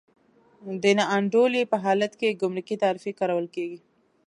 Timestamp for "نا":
0.97-1.05